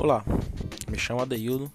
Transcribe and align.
Olá, 0.00 0.24
me 0.88 0.96
chamo 0.96 1.20
Adeildo 1.22 1.72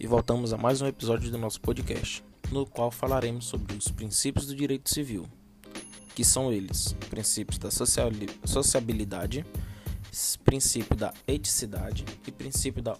e 0.00 0.06
voltamos 0.06 0.54
a 0.54 0.56
mais 0.56 0.80
um 0.80 0.86
episódio 0.86 1.30
do 1.30 1.36
nosso 1.36 1.60
podcast, 1.60 2.24
no 2.50 2.64
qual 2.64 2.90
falaremos 2.90 3.44
sobre 3.44 3.76
os 3.76 3.86
princípios 3.88 4.46
do 4.46 4.56
direito 4.56 4.88
civil, 4.88 5.26
que 6.14 6.24
são 6.24 6.50
eles: 6.50 6.96
princípios 7.10 7.58
da 7.58 7.68
sociabilidade, 7.70 9.44
princípio 10.42 10.96
da 10.96 11.12
eticidade 11.28 12.06
e 12.26 12.32
princípio 12.32 12.82
da 12.82 12.96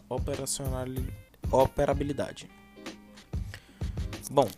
operabilidade. 1.51 2.47
Bom, 4.31 4.51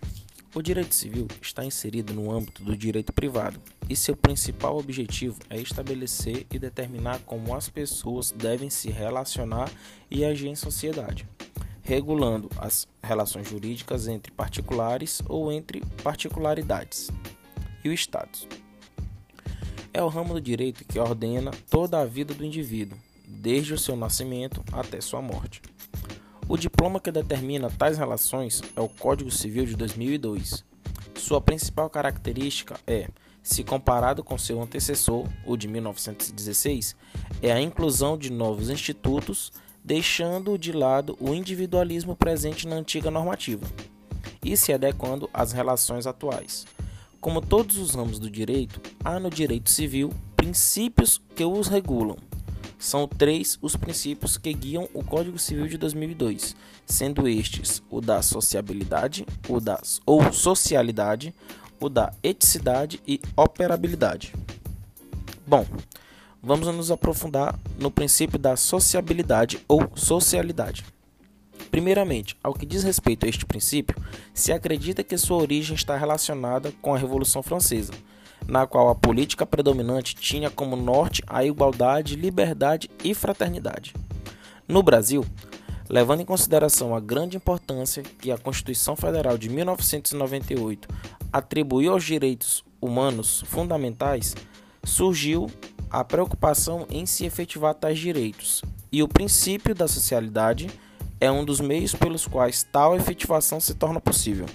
o 0.56 0.62
direito 0.62 0.94
civil 0.94 1.28
está 1.42 1.62
inserido 1.62 2.14
no 2.14 2.32
âmbito 2.32 2.64
do 2.64 2.74
direito 2.74 3.12
privado 3.12 3.60
e 3.90 3.94
seu 3.94 4.16
principal 4.16 4.78
objetivo 4.78 5.38
é 5.50 5.60
estabelecer 5.60 6.46
e 6.50 6.58
determinar 6.58 7.18
como 7.26 7.54
as 7.54 7.68
pessoas 7.68 8.30
devem 8.30 8.70
se 8.70 8.88
relacionar 8.90 9.70
e 10.10 10.24
agir 10.24 10.48
em 10.48 10.54
sociedade, 10.54 11.28
regulando 11.82 12.48
as 12.56 12.88
relações 13.02 13.46
jurídicas 13.46 14.08
entre 14.08 14.32
particulares 14.32 15.20
ou 15.28 15.52
entre 15.52 15.82
particularidades 16.02 17.10
e 17.84 17.90
o 17.90 17.92
Estado. 17.92 18.38
É 19.92 20.02
o 20.02 20.08
ramo 20.08 20.32
do 20.32 20.40
direito 20.40 20.86
que 20.86 20.98
ordena 20.98 21.50
toda 21.68 22.00
a 22.00 22.06
vida 22.06 22.32
do 22.32 22.46
indivíduo, 22.46 22.96
desde 23.28 23.74
o 23.74 23.78
seu 23.78 23.94
nascimento 23.94 24.64
até 24.72 25.02
sua 25.02 25.20
morte. 25.20 25.60
O 26.48 26.56
diploma 26.56 27.00
que 27.00 27.10
determina 27.10 27.68
tais 27.68 27.98
relações 27.98 28.62
é 28.76 28.80
o 28.80 28.88
Código 28.88 29.32
Civil 29.32 29.66
de 29.66 29.74
2002. 29.74 30.64
Sua 31.16 31.40
principal 31.40 31.90
característica 31.90 32.78
é, 32.86 33.08
se 33.42 33.64
comparado 33.64 34.22
com 34.22 34.38
seu 34.38 34.62
antecessor, 34.62 35.26
o 35.44 35.56
de 35.56 35.66
1916, 35.66 36.94
é 37.42 37.50
a 37.50 37.60
inclusão 37.60 38.16
de 38.16 38.30
novos 38.30 38.70
institutos, 38.70 39.52
deixando 39.84 40.56
de 40.56 40.70
lado 40.70 41.18
o 41.20 41.34
individualismo 41.34 42.14
presente 42.14 42.68
na 42.68 42.76
antiga 42.76 43.10
normativa 43.10 43.66
e 44.40 44.56
se 44.56 44.72
adequando 44.72 45.28
às 45.34 45.50
relações 45.50 46.06
atuais. 46.06 46.64
Como 47.20 47.40
todos 47.40 47.76
os 47.76 47.92
ramos 47.92 48.20
do 48.20 48.30
direito, 48.30 48.80
há 49.04 49.18
no 49.18 49.30
direito 49.30 49.68
civil 49.68 50.12
princípios 50.36 51.20
que 51.34 51.44
os 51.44 51.66
regulam 51.66 52.16
são 52.78 53.08
três 53.08 53.58
os 53.62 53.76
princípios 53.76 54.36
que 54.36 54.52
guiam 54.52 54.88
o 54.92 55.02
Código 55.02 55.38
Civil 55.38 55.66
de 55.66 55.78
2002, 55.78 56.54
sendo 56.84 57.26
estes 57.28 57.82
o 57.90 58.00
da 58.00 58.22
sociabilidade, 58.22 59.26
o 59.48 59.60
da 59.60 59.80
ou 60.04 60.32
socialidade, 60.32 61.34
o 61.80 61.88
da 61.88 62.12
eticidade 62.22 63.00
e 63.06 63.20
operabilidade. 63.36 64.32
Bom, 65.46 65.66
vamos 66.42 66.66
nos 66.68 66.90
aprofundar 66.90 67.58
no 67.78 67.90
princípio 67.90 68.38
da 68.38 68.56
sociabilidade 68.56 69.58
ou 69.68 69.90
socialidade. 69.94 70.84
Primeiramente, 71.70 72.36
ao 72.42 72.54
que 72.54 72.66
diz 72.66 72.82
respeito 72.82 73.26
a 73.26 73.28
este 73.28 73.44
princípio, 73.44 73.96
se 74.32 74.52
acredita 74.52 75.02
que 75.02 75.16
sua 75.16 75.38
origem 75.38 75.74
está 75.74 75.96
relacionada 75.96 76.72
com 76.80 76.94
a 76.94 76.98
Revolução 76.98 77.42
Francesa 77.42 77.92
na 78.46 78.66
qual 78.66 78.88
a 78.88 78.94
política 78.94 79.44
predominante 79.44 80.14
tinha 80.14 80.50
como 80.50 80.76
norte 80.76 81.22
a 81.26 81.44
igualdade, 81.44 82.16
liberdade 82.16 82.90
e 83.02 83.14
fraternidade. 83.14 83.94
No 84.68 84.82
Brasil, 84.82 85.24
levando 85.88 86.20
em 86.20 86.24
consideração 86.24 86.94
a 86.94 87.00
grande 87.00 87.36
importância 87.36 88.02
que 88.02 88.30
a 88.30 88.38
Constituição 88.38 88.96
Federal 88.96 89.36
de 89.38 89.48
1998 89.48 90.88
atribuiu 91.32 91.92
aos 91.92 92.04
direitos 92.04 92.64
humanos 92.80 93.42
fundamentais, 93.46 94.34
surgiu 94.84 95.50
a 95.90 96.04
preocupação 96.04 96.86
em 96.90 97.06
se 97.06 97.24
efetivar 97.24 97.74
tais 97.74 97.98
direitos, 97.98 98.62
e 98.90 99.02
o 99.02 99.08
princípio 99.08 99.74
da 99.74 99.88
socialidade 99.88 100.68
é 101.20 101.30
um 101.30 101.44
dos 101.44 101.60
meios 101.60 101.94
pelos 101.94 102.26
quais 102.26 102.62
tal 102.62 102.96
efetivação 102.96 103.60
se 103.60 103.74
torna 103.74 104.00
possível. 104.00 104.46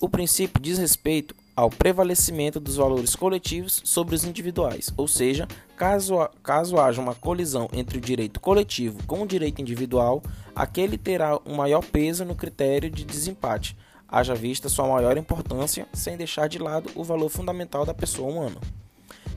O 0.00 0.08
princípio 0.08 0.60
diz 0.60 0.78
respeito 0.78 1.34
ao 1.60 1.68
prevalecimento 1.68 2.58
dos 2.58 2.76
valores 2.76 3.14
coletivos 3.14 3.82
sobre 3.84 4.14
os 4.14 4.24
individuais, 4.24 4.90
ou 4.96 5.06
seja, 5.06 5.46
caso, 5.76 6.16
caso 6.42 6.78
haja 6.78 7.02
uma 7.02 7.14
colisão 7.14 7.68
entre 7.74 7.98
o 7.98 8.00
direito 8.00 8.40
coletivo 8.40 8.98
com 9.06 9.20
o 9.20 9.26
direito 9.26 9.60
individual, 9.60 10.22
aquele 10.56 10.96
terá 10.96 11.38
um 11.44 11.56
maior 11.56 11.84
peso 11.84 12.24
no 12.24 12.34
critério 12.34 12.88
de 12.88 13.04
desempate, 13.04 13.76
haja 14.08 14.34
vista 14.34 14.70
sua 14.70 14.88
maior 14.88 15.18
importância, 15.18 15.86
sem 15.92 16.16
deixar 16.16 16.48
de 16.48 16.58
lado 16.58 16.90
o 16.94 17.04
valor 17.04 17.28
fundamental 17.28 17.84
da 17.84 17.92
pessoa 17.92 18.30
humana. 18.30 18.56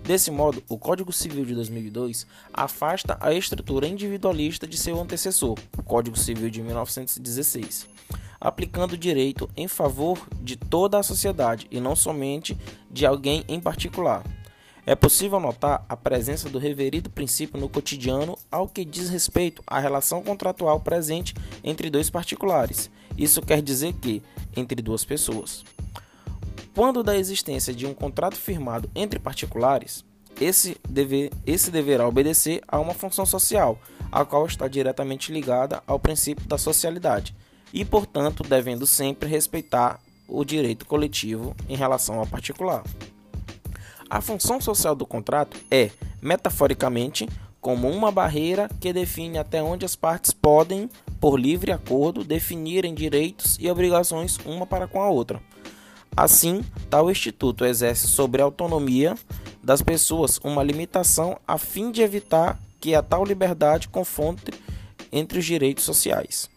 Desse 0.01 0.31
modo, 0.31 0.63
o 0.69 0.77
Código 0.77 1.11
Civil 1.11 1.43
de 1.43 1.53
2002 1.53 2.25
afasta 2.53 3.17
a 3.19 3.33
estrutura 3.33 3.85
individualista 3.85 4.65
de 4.65 4.77
seu 4.77 4.97
antecessor, 4.97 5.57
o 5.77 5.83
Código 5.83 6.17
Civil 6.17 6.49
de 6.49 6.61
1916 6.61 7.91
aplicando 8.43 8.97
direito 8.97 9.49
em 9.55 9.69
favor 9.69 10.27
de 10.41 10.57
toda 10.57 10.99
a 10.99 11.03
sociedade 11.03 11.65
e 11.71 11.79
não 11.79 11.95
somente 11.95 12.57
de 12.91 13.05
alguém 13.05 13.45
em 13.47 13.57
particular. 13.57 14.21
É 14.85 14.93
possível 14.95 15.39
notar 15.39 15.85
a 15.87 15.95
presença 15.95 16.49
do 16.49 16.59
reverido 16.59 17.09
princípio 17.09 17.57
no 17.57 17.69
cotidiano 17.69 18.37
ao 18.51 18.67
que 18.67 18.83
diz 18.83 19.09
respeito 19.09 19.63
à 19.65 19.79
relação 19.79 20.21
contratual 20.21 20.81
presente 20.81 21.33
entre 21.63 21.89
dois 21.89 22.09
particulares. 22.09 22.91
Isso 23.17 23.41
quer 23.41 23.61
dizer 23.61 23.93
que 23.93 24.21
entre 24.57 24.81
duas 24.81 25.05
pessoas. 25.05 25.63
Quando 26.75 27.01
da 27.01 27.17
existência 27.17 27.73
de 27.73 27.85
um 27.85 27.93
contrato 27.93 28.35
firmado 28.35 28.89
entre 28.93 29.19
particulares, 29.19 30.03
esse, 30.41 30.75
esse 31.45 31.71
deverá 31.71 32.05
obedecer 32.05 32.61
a 32.67 32.77
uma 32.77 32.93
função 32.93 33.25
social, 33.25 33.79
a 34.11 34.25
qual 34.25 34.45
está 34.45 34.67
diretamente 34.67 35.31
ligada 35.31 35.81
ao 35.87 35.97
princípio 35.97 36.45
da 36.45 36.57
socialidade, 36.57 37.33
e, 37.73 37.83
portanto, 37.83 38.43
devendo 38.43 38.85
sempre 38.85 39.27
respeitar 39.27 39.99
o 40.27 40.45
direito 40.45 40.85
coletivo 40.85 41.55
em 41.67 41.75
relação 41.75 42.19
ao 42.19 42.27
particular. 42.27 42.83
A 44.09 44.21
função 44.21 44.61
social 44.61 44.95
do 44.95 45.07
contrato 45.07 45.57
é, 45.71 45.89
metaforicamente, 46.21 47.27
como 47.59 47.89
uma 47.89 48.11
barreira 48.11 48.69
que 48.79 48.93
define 48.93 49.39
até 49.39 49.63
onde 49.63 49.85
as 49.85 49.95
partes 49.95 50.31
podem, 50.31 50.87
por 51.19 51.39
livre 51.39 51.71
acordo, 51.71 52.23
definirem 52.23 52.93
direitos 52.93 53.57
e 53.59 53.69
obrigações 53.71 54.37
uma 54.45 54.67
para 54.67 54.87
com 54.87 55.01
a 55.01 55.09
outra. 55.09 55.41
Assim, 56.15 56.63
tal 56.91 57.09
instituto 57.09 57.65
exerce 57.65 58.07
sobre 58.07 58.41
a 58.41 58.45
autonomia 58.45 59.15
das 59.63 59.81
pessoas 59.81 60.39
uma 60.43 60.61
limitação 60.61 61.39
a 61.47 61.57
fim 61.57 61.89
de 61.89 62.01
evitar 62.01 62.59
que 62.79 62.93
a 62.93 63.01
tal 63.01 63.25
liberdade 63.25 63.87
confronte 63.87 64.51
entre 65.11 65.39
os 65.39 65.45
direitos 65.45 65.85
sociais. 65.85 66.52